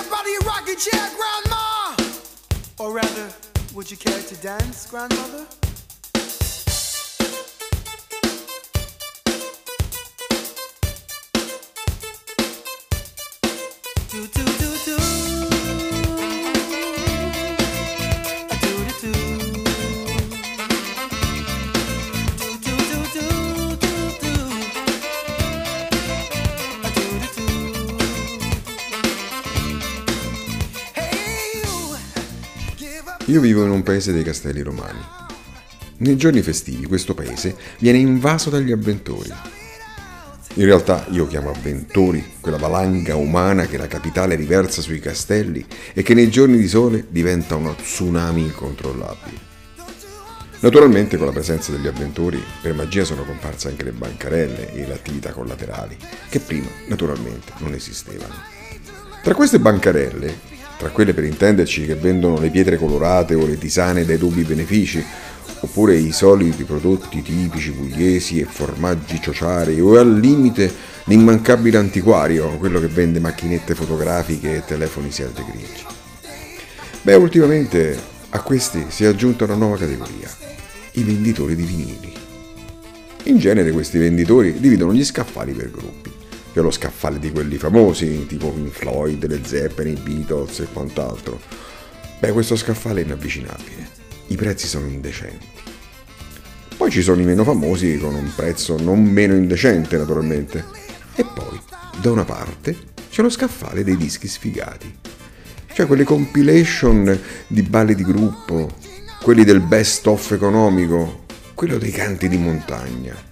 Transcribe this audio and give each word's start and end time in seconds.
up 0.00 0.12
out 0.12 0.24
of 0.24 0.28
your 0.28 0.40
rocking 0.42 0.76
chair, 0.76 1.10
Grandma! 1.16 1.96
Or 2.78 2.92
rather, 2.92 3.28
would 3.74 3.90
you 3.90 3.96
care 3.96 4.20
to 4.20 4.36
dance, 4.36 4.86
Grandmother? 4.86 5.46
Io 33.30 33.40
vivo 33.40 33.62
in 33.62 33.70
un 33.70 33.84
paese 33.84 34.12
dei 34.12 34.24
castelli 34.24 34.60
romani. 34.60 34.98
Nei 35.98 36.16
giorni 36.16 36.42
festivi 36.42 36.86
questo 36.86 37.14
paese 37.14 37.54
viene 37.78 37.98
invaso 37.98 38.50
dagli 38.50 38.72
avventori. 38.72 39.32
In 40.54 40.64
realtà 40.64 41.06
io 41.10 41.28
chiamo 41.28 41.50
avventori 41.50 42.32
quella 42.40 42.56
valanga 42.56 43.14
umana 43.14 43.66
che 43.66 43.76
la 43.76 43.86
capitale 43.86 44.34
riversa 44.34 44.82
sui 44.82 44.98
castelli 44.98 45.64
e 45.92 46.02
che 46.02 46.12
nei 46.12 46.28
giorni 46.28 46.56
di 46.58 46.66
sole 46.66 47.06
diventa 47.08 47.54
uno 47.54 47.76
tsunami 47.76 48.42
incontrollabile. 48.42 49.38
Naturalmente 50.58 51.16
con 51.16 51.26
la 51.26 51.32
presenza 51.32 51.70
degli 51.70 51.86
avventori 51.86 52.42
per 52.60 52.74
magia 52.74 53.04
sono 53.04 53.22
comparse 53.22 53.68
anche 53.68 53.84
le 53.84 53.92
bancarelle 53.92 54.74
e 54.74 54.88
le 54.88 54.94
attività 54.94 55.30
collaterali, 55.30 55.96
che 56.28 56.40
prima 56.40 56.68
naturalmente 56.88 57.52
non 57.58 57.74
esistevano. 57.74 58.34
Tra 59.22 59.34
queste 59.34 59.60
bancarelle, 59.60 60.58
tra 60.80 60.88
quelle 60.88 61.12
per 61.12 61.24
intenderci 61.24 61.84
che 61.84 61.94
vendono 61.94 62.40
le 62.40 62.48
pietre 62.48 62.78
colorate 62.78 63.34
o 63.34 63.44
le 63.44 63.58
tisane 63.58 64.06
dai 64.06 64.16
dubbi 64.16 64.44
benefici, 64.44 65.04
oppure 65.60 65.94
i 65.94 66.10
soliti 66.10 66.64
prodotti 66.64 67.20
tipici 67.20 67.70
pugliesi 67.70 68.40
e 68.40 68.46
formaggi 68.46 69.20
ciociari 69.20 69.78
o 69.78 69.98
al 69.98 70.18
limite 70.18 70.72
l'immancabile 71.04 71.76
antiquario, 71.76 72.56
quello 72.56 72.80
che 72.80 72.86
vende 72.86 73.20
macchinette 73.20 73.74
fotografiche 73.74 74.56
e 74.56 74.64
telefoni 74.64 75.10
Sierte 75.10 75.44
grigi. 75.44 75.84
Beh, 77.02 77.14
ultimamente 77.14 77.98
a 78.30 78.40
questi 78.40 78.86
si 78.88 79.04
è 79.04 79.08
aggiunta 79.08 79.44
una 79.44 79.56
nuova 79.56 79.76
categoria, 79.76 80.30
i 80.92 81.02
venditori 81.02 81.54
di 81.54 81.64
vinili. 81.64 82.12
In 83.24 83.36
genere 83.36 83.70
questi 83.70 83.98
venditori 83.98 84.58
dividono 84.58 84.94
gli 84.94 85.04
scaffali 85.04 85.52
per 85.52 85.70
gruppi. 85.70 86.19
C'è 86.52 86.60
lo 86.60 86.70
scaffale 86.70 87.18
di 87.18 87.30
quelli 87.30 87.58
famosi, 87.58 88.26
tipo 88.26 88.50
Pink 88.50 88.72
Floyd, 88.72 89.24
le 89.26 89.40
Zeppelin, 89.44 89.96
i 89.96 90.00
Beatles 90.00 90.58
e 90.60 90.66
quant'altro. 90.72 91.40
Beh, 92.18 92.32
questo 92.32 92.56
scaffale 92.56 93.02
è 93.02 93.04
inavvicinabile. 93.04 93.88
I 94.26 94.36
prezzi 94.36 94.66
sono 94.66 94.86
indecenti. 94.86 95.46
Poi 96.76 96.90
ci 96.90 97.02
sono 97.02 97.20
i 97.20 97.24
meno 97.24 97.44
famosi 97.44 97.98
con 97.98 98.14
un 98.14 98.32
prezzo 98.34 98.76
non 98.80 99.02
meno 99.02 99.34
indecente, 99.34 99.96
naturalmente. 99.96 100.64
E 101.14 101.24
poi, 101.24 101.60
da 102.00 102.10
una 102.10 102.24
parte, 102.24 102.76
c'è 103.10 103.22
lo 103.22 103.30
scaffale 103.30 103.84
dei 103.84 103.96
dischi 103.96 104.26
sfigati. 104.26 104.98
Cioè 105.72 105.86
quelle 105.86 106.04
compilation 106.04 107.18
di 107.46 107.62
balli 107.62 107.94
di 107.94 108.02
gruppo, 108.02 108.70
quelli 109.22 109.44
del 109.44 109.60
best 109.60 110.06
of 110.08 110.32
economico, 110.32 111.26
quello 111.54 111.78
dei 111.78 111.92
canti 111.92 112.28
di 112.28 112.38
montagna. 112.38 113.29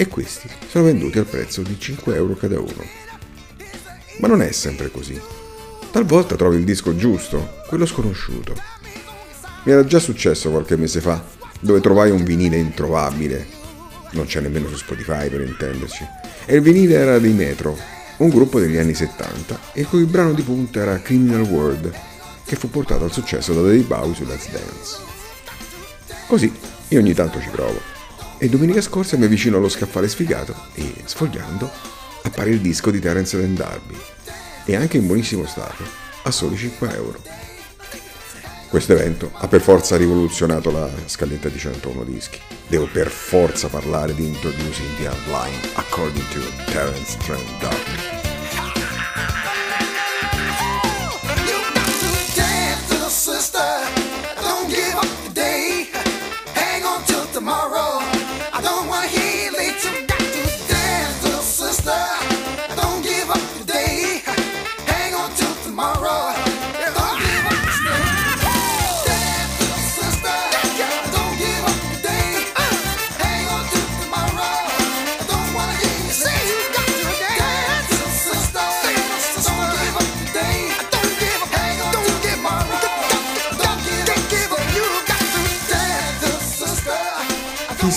E 0.00 0.08
questi 0.08 0.48
sono 0.66 0.84
venduti 0.84 1.18
al 1.18 1.26
prezzo 1.26 1.60
di 1.60 1.78
5 1.78 2.14
euro 2.14 2.34
cada 2.34 2.58
uno. 2.58 2.86
Ma 4.20 4.28
non 4.28 4.40
è 4.40 4.50
sempre 4.50 4.90
così. 4.90 5.20
Talvolta 5.90 6.36
trovi 6.36 6.56
il 6.56 6.64
disco 6.64 6.96
giusto, 6.96 7.60
quello 7.66 7.84
sconosciuto. 7.84 8.54
Mi 9.64 9.72
era 9.72 9.84
già 9.84 9.98
successo 9.98 10.48
qualche 10.48 10.78
mese 10.78 11.02
fa, 11.02 11.22
dove 11.60 11.80
trovai 11.80 12.10
un 12.10 12.24
vinile 12.24 12.56
introvabile. 12.56 13.46
Non 14.12 14.24
c'è 14.24 14.40
nemmeno 14.40 14.68
su 14.68 14.76
Spotify 14.76 15.28
per 15.28 15.42
intenderci. 15.42 16.06
E 16.46 16.54
il 16.54 16.62
vinile 16.62 16.94
era 16.94 17.18
dei 17.18 17.34
Metro, 17.34 17.76
un 18.16 18.30
gruppo 18.30 18.58
degli 18.58 18.78
anni 18.78 18.94
70, 18.94 19.60
il 19.74 19.86
cui 19.86 20.04
brano 20.04 20.32
di 20.32 20.40
punta 20.40 20.80
era 20.80 21.02
Criminal 21.02 21.42
World, 21.42 21.92
che 22.46 22.56
fu 22.56 22.70
portato 22.70 23.04
al 23.04 23.12
successo 23.12 23.52
da 23.52 23.60
Dave 23.60 23.80
Bowie 23.80 24.14
su 24.14 24.24
Let's 24.24 24.50
Dance. 24.50 24.96
Così 26.26 26.50
io 26.88 26.98
ogni 26.98 27.12
tanto 27.12 27.38
ci 27.38 27.50
provo. 27.50 27.89
E 28.42 28.48
domenica 28.48 28.80
scorsa 28.80 29.18
mi 29.18 29.26
avvicino 29.26 29.58
allo 29.58 29.68
scaffale 29.68 30.08
sfigato 30.08 30.54
e, 30.72 30.94
sfogliando, 31.04 31.70
appare 32.22 32.48
il 32.48 32.62
disco 32.62 32.90
di 32.90 32.98
Terence 32.98 33.38
Van 33.38 33.54
Darby. 33.54 33.94
E 34.64 34.76
anche 34.76 34.96
in 34.96 35.06
buonissimo 35.06 35.44
stato, 35.44 35.84
a 36.22 36.30
soli 36.30 36.56
5 36.56 36.94
euro. 36.94 37.22
Questo 38.70 38.94
evento 38.94 39.30
ha 39.34 39.46
per 39.46 39.60
forza 39.60 39.98
rivoluzionato 39.98 40.70
la 40.70 40.88
scaletta 41.04 41.50
di 41.50 41.58
101 41.58 42.02
dischi. 42.04 42.38
Devo 42.66 42.88
per 42.90 43.08
forza 43.08 43.68
parlare 43.68 44.14
di 44.14 44.24
Introducing 44.24 44.96
the 44.96 45.08
Outline 45.08 45.58
according 45.74 46.26
to 46.28 46.40
Terence 46.72 47.18
Trent 47.18 47.44
D'Arby. 47.60 48.19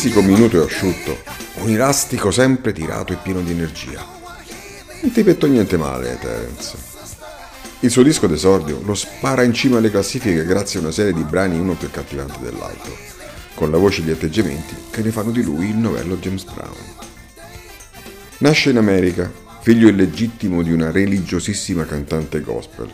Fisico 0.04 0.22
minuto 0.22 0.62
e 0.62 0.66
asciutto, 0.66 1.18
un 1.62 1.70
elastico 1.70 2.30
sempre 2.30 2.74
tirato 2.74 3.14
e 3.14 3.18
pieno 3.24 3.40
di 3.40 3.52
energia. 3.52 4.06
Non 5.02 5.14
ti 5.14 5.24
petto 5.24 5.48
niente 5.48 5.78
male, 5.78 6.18
Terence. 6.20 6.76
Il 7.80 7.90
suo 7.90 8.04
disco 8.04 8.28
d'esordio 8.28 8.82
lo 8.84 8.96
spara 8.96 9.44
in 9.44 9.54
cima 9.54 9.78
alle 9.78 9.90
classifiche 9.90 10.44
grazie 10.44 10.80
a 10.80 10.82
una 10.82 10.92
serie 10.92 11.14
di 11.14 11.24
brani 11.24 11.58
uno 11.58 11.76
più 11.76 11.88
accattivante 11.88 12.40
dell'altro, 12.42 12.94
con 13.54 13.72
la 13.72 13.78
voce 13.78 14.02
e 14.02 14.04
gli 14.04 14.12
atteggiamenti 14.12 14.76
che 14.92 15.02
ne 15.04 15.12
fanno 15.12 15.32
di 15.32 15.42
lui 15.42 15.70
il 15.70 15.78
novello 15.78 16.18
James 16.18 16.44
Brown. 16.44 16.76
Nasce 18.40 18.72
in 18.72 18.78
America, 18.80 19.32
figlio 19.62 19.88
illegittimo 19.88 20.64
di 20.64 20.74
una 20.74 20.92
religiosissima 20.92 21.86
cantante 21.86 22.42
gospel, 22.42 22.92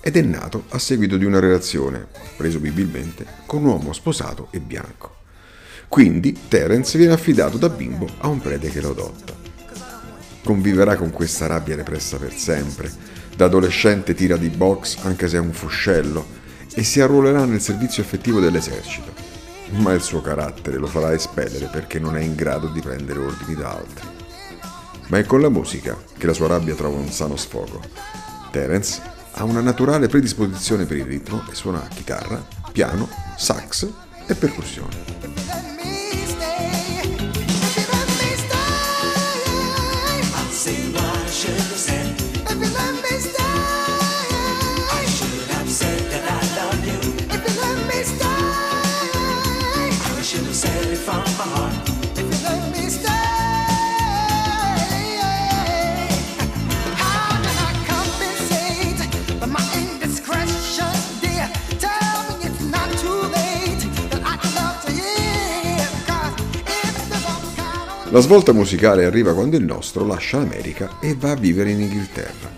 ed 0.00 0.16
è 0.16 0.22
nato 0.22 0.64
a 0.70 0.80
seguito 0.80 1.16
di 1.16 1.24
una 1.24 1.38
relazione, 1.38 2.04
presumibilmente, 2.36 3.24
con 3.46 3.62
un 3.62 3.68
uomo 3.68 3.92
sposato 3.92 4.48
e 4.50 4.58
bianco. 4.58 5.20
Quindi 5.92 6.34
Terence 6.48 6.96
viene 6.96 7.12
affidato 7.12 7.58
da 7.58 7.68
bimbo 7.68 8.08
a 8.20 8.28
un 8.28 8.40
prete 8.40 8.70
che 8.70 8.80
lo 8.80 8.92
adotta. 8.92 9.34
Conviverà 10.42 10.96
con 10.96 11.10
questa 11.10 11.46
rabbia 11.46 11.76
repressa 11.76 12.16
per 12.16 12.32
sempre. 12.32 12.90
Da 13.36 13.44
adolescente 13.44 14.14
tira 14.14 14.38
di 14.38 14.48
box 14.48 14.96
anche 15.02 15.28
se 15.28 15.36
è 15.36 15.40
un 15.40 15.52
fuscello 15.52 16.24
e 16.72 16.82
si 16.82 17.02
arruolerà 17.02 17.44
nel 17.44 17.60
servizio 17.60 18.02
effettivo 18.02 18.40
dell'esercito. 18.40 19.12
Ma 19.80 19.92
il 19.92 20.00
suo 20.00 20.22
carattere 20.22 20.78
lo 20.78 20.86
farà 20.86 21.12
espellere 21.12 21.66
perché 21.66 21.98
non 21.98 22.16
è 22.16 22.22
in 22.22 22.36
grado 22.36 22.68
di 22.68 22.80
prendere 22.80 23.18
ordini 23.18 23.54
da 23.54 23.72
altri. 23.72 24.08
Ma 25.08 25.18
è 25.18 25.26
con 25.26 25.42
la 25.42 25.50
musica 25.50 25.94
che 26.16 26.26
la 26.26 26.32
sua 26.32 26.46
rabbia 26.46 26.74
trova 26.74 26.96
un 26.96 27.10
sano 27.10 27.36
sfogo. 27.36 27.82
Terence 28.50 28.98
ha 29.32 29.44
una 29.44 29.60
naturale 29.60 30.08
predisposizione 30.08 30.86
per 30.86 30.96
il 30.96 31.04
ritmo 31.04 31.44
e 31.50 31.54
suona 31.54 31.86
chitarra, 31.94 32.42
piano, 32.72 33.10
sax 33.36 33.86
e 34.26 34.34
percussione. 34.34 35.21
La 68.12 68.20
svolta 68.20 68.52
musicale 68.52 69.06
arriva 69.06 69.32
quando 69.32 69.56
il 69.56 69.64
nostro 69.64 70.04
lascia 70.04 70.36
l'America 70.36 70.98
e 71.00 71.16
va 71.18 71.30
a 71.30 71.34
vivere 71.34 71.70
in 71.70 71.80
Inghilterra. 71.80 72.52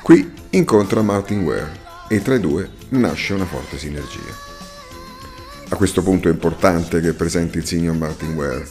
Qui 0.00 0.32
incontra 0.50 1.02
Martin 1.02 1.42
Ware 1.42 1.76
e 2.08 2.22
tra 2.22 2.36
i 2.36 2.40
due 2.40 2.70
nasce 2.90 3.34
una 3.34 3.46
forte 3.46 3.78
sinergia. 3.78 4.44
A 5.70 5.74
questo 5.74 6.04
punto 6.04 6.28
è 6.28 6.30
importante 6.30 7.00
che 7.00 7.14
presenti 7.14 7.58
il 7.58 7.66
signor 7.66 7.96
Martin 7.96 8.34
Ware. 8.34 8.64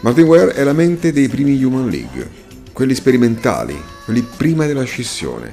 Martin 0.00 0.24
Ware 0.24 0.54
è 0.54 0.64
la 0.64 0.72
mente 0.72 1.12
dei 1.12 1.28
primi 1.28 1.62
Human 1.62 1.88
League, 1.88 2.28
quelli 2.72 2.96
sperimentali, 2.96 3.80
quelli 4.04 4.22
prima 4.22 4.66
della 4.66 4.82
scissione. 4.82 5.52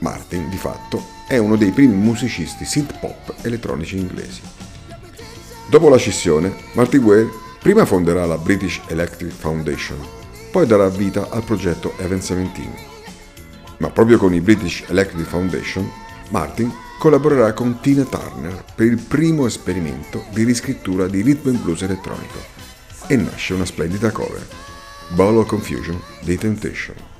Martin, 0.00 0.50
di 0.50 0.58
fatto, 0.58 1.02
è 1.26 1.38
uno 1.38 1.56
dei 1.56 1.70
primi 1.70 1.94
musicisti 1.94 2.66
synth 2.66 2.98
pop 2.98 3.32
elettronici 3.40 3.96
inglesi. 3.96 4.42
Dopo 5.70 5.88
la 5.88 5.96
scissione, 5.96 6.54
Martin 6.74 7.02
Ware 7.02 7.50
prima 7.62 7.86
fonderà 7.86 8.26
la 8.26 8.36
British 8.36 8.82
Electric 8.88 9.30
Foundation, 9.30 9.96
poi 10.50 10.66
darà 10.66 10.88
vita 10.88 11.28
al 11.30 11.44
progetto 11.44 11.94
Event 11.98 12.20
17. 12.20 12.90
Ma 13.78 13.88
proprio 13.90 14.18
con 14.18 14.34
i 14.34 14.40
British 14.40 14.84
Electric 14.88 15.26
Foundation, 15.26 15.88
Martin 16.30 16.72
collaborerà 16.98 17.52
con 17.52 17.78
Tina 17.80 18.04
Turner 18.04 18.64
per 18.74 18.86
il 18.86 18.98
primo 18.98 19.46
esperimento 19.46 20.24
di 20.32 20.42
riscrittura 20.42 21.06
di 21.06 21.22
rhythm 21.22 21.48
and 21.48 21.62
blues 21.62 21.82
elettronico 21.82 22.38
e 23.06 23.16
nasce 23.16 23.54
una 23.54 23.64
splendida 23.64 24.10
cover, 24.10 24.46
Ball 25.14 25.36
of 25.36 25.46
Confusion 25.46 26.00
dei 26.20 26.38
Temptation. 26.38 27.11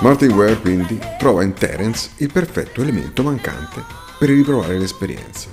Martin 0.00 0.30
Ware 0.30 0.60
quindi 0.60 0.96
trova 1.18 1.42
in 1.42 1.54
Terence 1.54 2.10
il 2.18 2.30
perfetto 2.32 2.82
elemento 2.82 3.24
mancante 3.24 3.82
per 4.16 4.28
riprovare 4.28 4.78
l'esperienza 4.78 5.48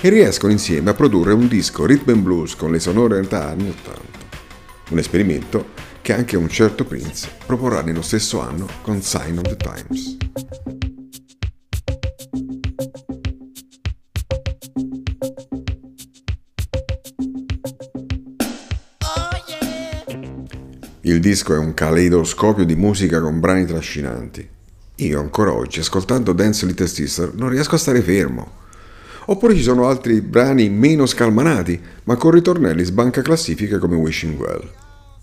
e 0.00 0.08
riescono 0.08 0.50
insieme 0.50 0.90
a 0.90 0.94
produrre 0.94 1.32
un 1.32 1.46
disco 1.46 1.86
rhythm 1.86 2.10
and 2.10 2.22
blues 2.22 2.56
con 2.56 2.72
le 2.72 2.80
sonorità 2.80 3.46
anni 3.46 3.68
80. 3.68 4.02
Un 4.90 4.98
esperimento 4.98 5.68
che 6.02 6.12
anche 6.12 6.36
un 6.36 6.48
certo 6.48 6.84
Prince 6.84 7.30
proporrà 7.46 7.82
nello 7.82 8.02
stesso 8.02 8.40
anno 8.40 8.66
con 8.82 9.00
Sign 9.02 9.38
of 9.38 9.42
the 9.42 9.56
Times. 9.56 10.85
Il 21.06 21.20
disco 21.20 21.54
è 21.54 21.56
un 21.56 21.72
caleidoscopio 21.72 22.64
di 22.64 22.74
musica 22.74 23.20
con 23.20 23.38
brani 23.38 23.64
trascinanti. 23.64 24.44
Io 24.96 25.20
ancora 25.20 25.52
oggi, 25.52 25.78
ascoltando 25.78 26.32
Dance 26.32 26.66
Little 26.66 26.88
Sister, 26.88 27.32
non 27.32 27.48
riesco 27.48 27.76
a 27.76 27.78
stare 27.78 28.02
fermo. 28.02 28.50
Oppure 29.26 29.54
ci 29.54 29.62
sono 29.62 29.86
altri 29.86 30.20
brani 30.20 30.68
meno 30.68 31.06
scalmanati, 31.06 31.80
ma 32.02 32.16
con 32.16 32.32
ritornelli 32.32 32.82
sbanca 32.82 33.22
classifiche 33.22 33.78
come 33.78 33.94
Wishing 33.94 34.36
Well. 34.36 34.68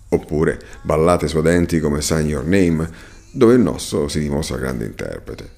Oppure 0.08 0.58
ballate 0.80 1.28
suadenti 1.28 1.80
come 1.80 2.00
Sign 2.00 2.28
Your 2.28 2.46
Name, 2.46 2.88
dove 3.30 3.52
il 3.52 3.60
nostro 3.60 4.08
si 4.08 4.20
dimostra 4.20 4.56
grande 4.56 4.86
interprete. 4.86 5.50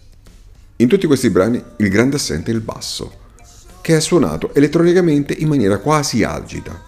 In 0.78 0.88
tutti 0.88 1.06
questi 1.06 1.31
brani 1.31 1.62
il 1.76 1.88
grande 1.88 2.17
assente 2.17 2.50
è 2.50 2.55
il 2.55 2.62
basso, 2.62 3.12
che 3.81 3.94
è 3.94 4.00
suonato 4.00 4.52
elettronicamente 4.56 5.34
in 5.34 5.46
maniera 5.46 5.78
quasi 5.78 6.25
algida. 6.25 6.86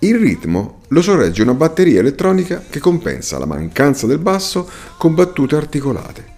Il 0.00 0.16
ritmo 0.16 0.82
lo 0.88 1.00
sorregge 1.00 1.42
una 1.42 1.54
batteria 1.54 2.00
elettronica 2.00 2.62
che 2.68 2.80
compensa 2.80 3.38
la 3.38 3.46
mancanza 3.46 4.06
del 4.06 4.18
basso 4.18 4.68
con 4.98 5.14
battute 5.14 5.56
articolate. 5.56 6.34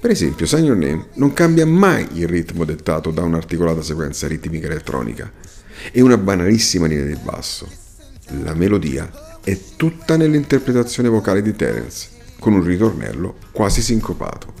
Per 0.00 0.10
esempio, 0.10 0.46
Sign 0.46 0.64
Your 0.64 0.76
Name 0.76 1.08
non 1.14 1.32
cambia 1.32 1.66
mai 1.66 2.06
il 2.14 2.28
ritmo 2.28 2.64
dettato 2.64 3.10
da 3.10 3.22
un'articolata 3.22 3.82
sequenza 3.82 4.28
ritmica 4.28 4.66
elettronica 4.66 5.30
e 5.90 6.00
una 6.00 6.16
banalissima 6.16 6.86
linea 6.86 7.04
di 7.04 7.18
basso. 7.20 7.68
La 8.44 8.54
melodia 8.54 9.38
è 9.42 9.58
tutta 9.76 10.16
nell'interpretazione 10.16 11.08
vocale 11.08 11.42
di 11.42 11.54
Terence, 11.54 12.08
con 12.38 12.52
un 12.52 12.62
ritornello 12.62 13.36
quasi 13.50 13.82
sincopato. 13.82 14.54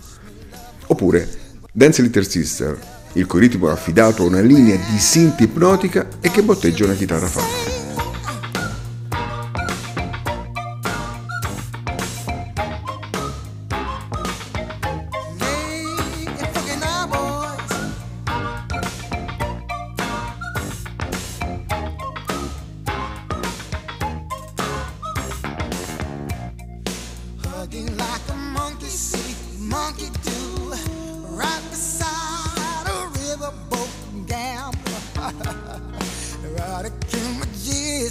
Oppure 0.88 1.28
Dance 1.72 2.02
Little 2.02 2.24
Sister, 2.24 2.78
il 3.12 3.26
cui 3.26 3.40
ritmo 3.40 3.68
è 3.68 3.72
affidato 3.72 4.24
a 4.24 4.26
una 4.26 4.40
linea 4.40 4.76
di 4.76 4.98
synth 4.98 5.40
ipnotica 5.40 6.08
e 6.20 6.30
che 6.30 6.42
botteggia 6.42 6.84
una 6.84 6.94
chitarra 6.94 7.26
funk. 7.26 7.79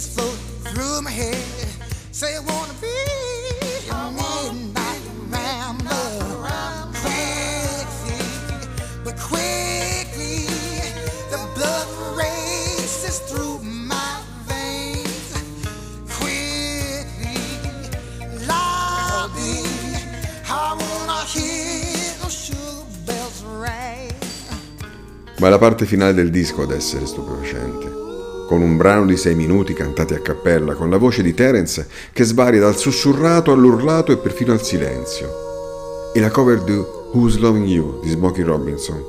G's 0.00 0.14
float 0.14 0.38
through 0.72 1.02
my 1.02 1.10
head. 1.10 1.36
Say 2.10 2.34
I 2.34 2.40
wanna 2.40 2.72
be 2.80 2.88
a 3.90 4.10
midnight 4.10 5.02
rambler. 5.28 6.88
Quickly, 7.04 8.20
but 9.04 9.16
quickly, 9.20 10.46
the 11.30 11.40
blood 11.54 11.88
races 12.16 13.18
through 13.28 13.58
my 13.62 14.22
veins. 14.48 15.32
Quickly, 16.18 17.42
lobby, 18.46 19.64
I 20.48 20.76
wanna 20.80 21.24
hear 21.26 22.14
those 22.22 22.32
sugar 22.32 22.86
bells 23.04 23.42
ring. 23.44 24.14
Ma 25.40 25.46
è 25.48 25.50
la 25.50 25.58
parte 25.58 25.84
finale 25.84 26.14
del 26.14 26.30
disco 26.30 26.62
ad 26.62 26.70
essere 26.70 27.04
stupefacente. 27.04 27.89
Con 28.50 28.62
un 28.62 28.76
brano 28.76 29.06
di 29.06 29.16
sei 29.16 29.36
minuti 29.36 29.74
cantati 29.74 30.12
a 30.14 30.18
cappella, 30.18 30.74
con 30.74 30.90
la 30.90 30.96
voce 30.96 31.22
di 31.22 31.34
Terence 31.34 31.86
che 32.12 32.24
svaria 32.24 32.58
dal 32.58 32.76
sussurrato 32.76 33.52
all'urlato 33.52 34.10
e 34.10 34.16
perfino 34.16 34.50
al 34.50 34.60
silenzio. 34.60 36.10
E 36.12 36.18
la 36.18 36.32
cover 36.32 36.60
di 36.64 36.72
Who's 37.12 37.38
Loving 37.38 37.68
You 37.68 38.00
di 38.02 38.10
Smokey 38.10 38.42
Robinson, 38.42 39.04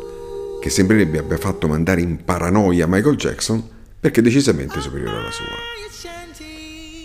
che 0.62 0.70
sembrerebbe 0.70 1.18
abbia 1.18 1.40
fatto 1.40 1.68
mandare 1.68 2.02
in 2.02 2.24
paranoia 2.24 2.86
Michael 2.86 3.16
Jackson 3.16 3.68
perché 4.00 4.22
decisamente 4.22 4.80
superiore 4.80 5.18
alla 5.18 5.32
sua. 5.32 5.46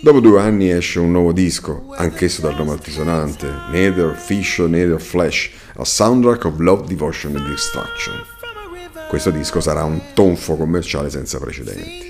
Dopo 0.03 0.19
due 0.19 0.39
anni 0.39 0.69
esce 0.69 0.99
un 0.99 1.09
nuovo 1.09 1.31
disco, 1.31 1.87
anch'esso 1.95 2.41
dal 2.41 2.55
nome 2.55 2.73
altisonante, 2.73 3.51
Neither 3.71 4.15
Fish 4.15 4.59
Neither 4.59 5.01
Flesh, 5.01 5.49
a 5.77 5.83
soundtrack 5.83 6.45
of 6.45 6.59
love, 6.59 6.85
devotion 6.85 7.35
and 7.35 7.47
destruction. 7.47 8.13
Questo 9.09 9.31
disco 9.31 9.59
sarà 9.59 9.83
un 9.83 9.99
tonfo 10.13 10.55
commerciale 10.55 11.09
senza 11.09 11.39
precedenti. 11.39 12.06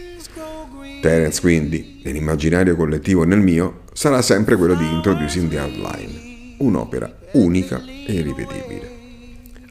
Terence 1.07 1.39
quindi, 1.39 2.01
nell'immaginario 2.03 2.75
collettivo 2.75 3.23
nel 3.23 3.39
mio, 3.39 3.83
sarà 3.93 4.21
sempre 4.21 4.57
quello 4.57 4.73
di 4.73 4.83
Introducing 4.91 5.49
the 5.49 5.57
Hardline, 5.57 6.55
un'opera 6.57 7.09
unica 7.31 7.81
e 7.81 8.11
irripetibile. 8.11 8.91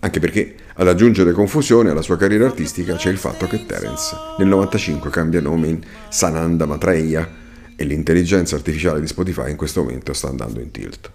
Anche 0.01 0.19
perché 0.19 0.55
ad 0.77 0.89
aggiungere 0.89 1.33
confusione 1.33 1.91
alla 1.91 2.01
sua 2.01 2.17
carriera 2.17 2.47
artistica 2.47 2.97
c'è 2.97 3.11
il 3.11 3.19
fatto 3.19 3.47
che 3.47 3.67
Terence 3.67 4.17
nel 4.39 4.49
95 4.49 5.11
cambia 5.11 5.43
nome 5.43 5.69
in 5.69 5.81
Sananda 6.09 6.65
Maitreya 6.65 7.29
e 7.77 7.85
l'intelligenza 7.85 8.57
artificiale 8.57 9.01
di 9.01 9.07
Spotify 9.07 9.51
in 9.51 9.57
questo 9.57 9.83
momento 9.83 10.15
sta 10.15 10.29
andando 10.29 10.61
in 10.61 10.71
tilt. 10.71 11.11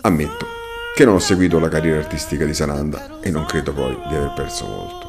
Ammetto 0.00 0.46
che 0.96 1.04
non 1.04 1.14
ho 1.14 1.20
seguito 1.20 1.60
la 1.60 1.68
carriera 1.68 2.00
artistica 2.00 2.44
di 2.44 2.54
Sananda 2.54 3.20
e 3.20 3.30
non 3.30 3.44
credo 3.46 3.72
poi 3.72 3.96
di 4.08 4.16
aver 4.16 4.32
perso 4.34 4.66
molto. 4.66 5.05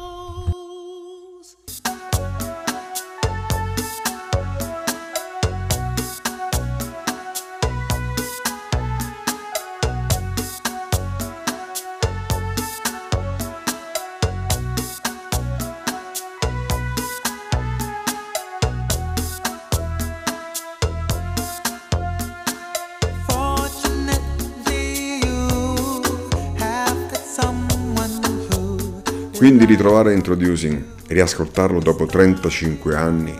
Quindi 29.58 29.74
ritrovare 29.74 30.14
Introducing 30.14 30.84
e 31.08 31.14
riascoltarlo 31.14 31.80
dopo 31.80 32.06
35 32.06 32.94
anni, 32.94 33.36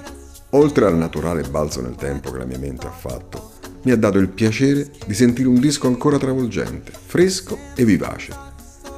oltre 0.50 0.86
al 0.86 0.96
naturale 0.96 1.42
balzo 1.42 1.80
nel 1.80 1.94
tempo 1.94 2.32
che 2.32 2.38
la 2.38 2.44
mia 2.44 2.58
mente 2.58 2.88
ha 2.88 2.90
fatto, 2.90 3.52
mi 3.82 3.92
ha 3.92 3.96
dato 3.96 4.18
il 4.18 4.26
piacere 4.26 4.90
di 5.06 5.14
sentire 5.14 5.46
un 5.46 5.60
disco 5.60 5.86
ancora 5.86 6.18
travolgente, 6.18 6.90
fresco 6.90 7.56
e 7.76 7.84
vivace. 7.84 8.34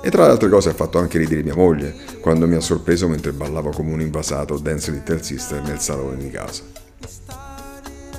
E 0.02 0.08
tra 0.08 0.24
le 0.24 0.30
altre 0.30 0.48
cose 0.48 0.70
ha 0.70 0.72
fatto 0.72 0.96
anche 0.96 1.18
ridere 1.18 1.42
mia 1.42 1.54
moglie 1.54 1.94
quando 2.22 2.48
mi 2.48 2.54
ha 2.54 2.60
sorpreso 2.60 3.06
mentre 3.06 3.32
ballavo 3.32 3.68
come 3.68 3.92
un 3.92 4.00
invasato 4.00 4.56
Dance 4.56 4.90
Little 4.90 5.22
Sister 5.22 5.60
nel 5.60 5.78
salone 5.78 6.16
di 6.16 6.30
casa. 6.30 6.62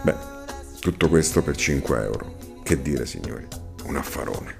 Beh, 0.04 0.16
tutto 0.80 1.10
questo 1.10 1.42
per 1.42 1.56
5 1.56 2.04
euro. 2.04 2.36
Che 2.62 2.80
dire 2.80 3.08
signori, 3.08 3.48
un 3.86 3.96
affarone. 3.96 4.58